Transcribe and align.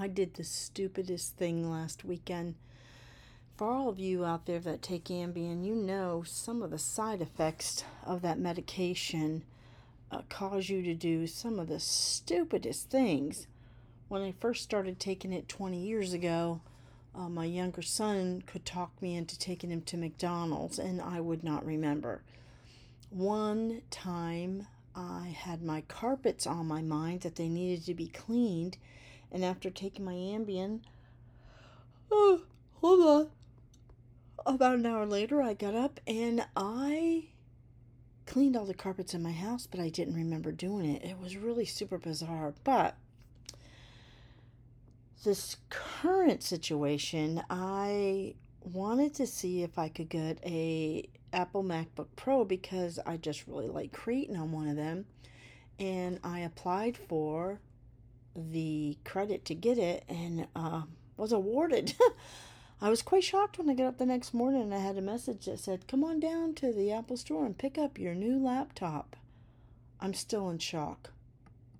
I 0.00 0.08
did 0.08 0.32
the 0.32 0.44
stupidest 0.44 1.36
thing 1.36 1.70
last 1.70 2.06
weekend. 2.06 2.54
For 3.58 3.70
all 3.70 3.90
of 3.90 3.98
you 3.98 4.24
out 4.24 4.46
there 4.46 4.58
that 4.60 4.80
take 4.80 5.04
Ambien, 5.04 5.62
you 5.62 5.74
know 5.74 6.22
some 6.26 6.62
of 6.62 6.70
the 6.70 6.78
side 6.78 7.20
effects 7.20 7.84
of 8.06 8.22
that 8.22 8.38
medication 8.38 9.44
uh, 10.10 10.22
cause 10.30 10.70
you 10.70 10.80
to 10.80 10.94
do 10.94 11.26
some 11.26 11.58
of 11.58 11.68
the 11.68 11.78
stupidest 11.78 12.88
things. 12.88 13.46
When 14.08 14.22
I 14.22 14.32
first 14.40 14.62
started 14.62 14.98
taking 14.98 15.34
it 15.34 15.50
20 15.50 15.78
years 15.78 16.14
ago, 16.14 16.62
uh, 17.14 17.28
my 17.28 17.44
younger 17.44 17.82
son 17.82 18.42
could 18.46 18.64
talk 18.64 19.02
me 19.02 19.14
into 19.14 19.38
taking 19.38 19.68
him 19.68 19.82
to 19.82 19.98
McDonald's, 19.98 20.78
and 20.78 21.02
I 21.02 21.20
would 21.20 21.44
not 21.44 21.66
remember. 21.66 22.22
One 23.10 23.82
time, 23.90 24.66
I 24.96 25.36
had 25.38 25.62
my 25.62 25.82
carpets 25.82 26.46
on 26.46 26.66
my 26.66 26.80
mind 26.80 27.20
that 27.20 27.36
they 27.36 27.50
needed 27.50 27.84
to 27.84 27.94
be 27.94 28.06
cleaned, 28.06 28.78
and 29.32 29.44
after 29.44 29.70
taking 29.70 30.04
my 30.04 30.14
Ambien, 30.14 30.80
oh, 32.10 32.42
hold 32.80 33.00
on. 33.00 33.30
About 34.46 34.76
an 34.76 34.86
hour 34.86 35.06
later, 35.06 35.42
I 35.42 35.54
got 35.54 35.74
up 35.74 36.00
and 36.06 36.46
I 36.56 37.28
cleaned 38.26 38.56
all 38.56 38.64
the 38.64 38.74
carpets 38.74 39.12
in 39.12 39.22
my 39.22 39.32
house, 39.32 39.66
but 39.66 39.80
I 39.80 39.88
didn't 39.88 40.14
remember 40.14 40.52
doing 40.52 40.86
it. 40.86 41.04
It 41.04 41.18
was 41.18 41.36
really 41.36 41.64
super 41.64 41.98
bizarre. 41.98 42.54
But 42.64 42.96
this 45.24 45.56
current 45.68 46.42
situation, 46.42 47.42
I 47.50 48.34
wanted 48.62 49.14
to 49.14 49.26
see 49.26 49.62
if 49.62 49.78
I 49.78 49.88
could 49.88 50.08
get 50.08 50.38
a 50.44 51.08
Apple 51.32 51.62
MacBook 51.62 52.08
Pro 52.16 52.44
because 52.44 52.98
I 53.04 53.16
just 53.16 53.46
really 53.46 53.68
like 53.68 53.92
creating 53.92 54.36
on 54.36 54.52
one 54.52 54.68
of 54.68 54.76
them. 54.76 55.06
And 55.78 56.20
I 56.22 56.40
applied 56.40 56.96
for 56.96 57.60
the 58.34 58.98
credit 59.04 59.44
to 59.46 59.54
get 59.54 59.78
it 59.78 60.04
and 60.08 60.46
uh, 60.54 60.82
was 61.16 61.32
awarded. 61.32 61.94
I 62.82 62.88
was 62.88 63.02
quite 63.02 63.24
shocked 63.24 63.58
when 63.58 63.68
I 63.68 63.74
got 63.74 63.86
up 63.86 63.98
the 63.98 64.06
next 64.06 64.32
morning 64.32 64.62
and 64.62 64.74
I 64.74 64.78
had 64.78 64.96
a 64.96 65.02
message 65.02 65.44
that 65.44 65.58
said, 65.58 65.86
Come 65.86 66.02
on 66.02 66.18
down 66.18 66.54
to 66.54 66.72
the 66.72 66.92
Apple 66.92 67.18
store 67.18 67.44
and 67.44 67.58
pick 67.58 67.76
up 67.76 67.98
your 67.98 68.14
new 68.14 68.42
laptop. 68.42 69.16
I'm 70.00 70.14
still 70.14 70.48
in 70.48 70.58
shock. 70.58 71.10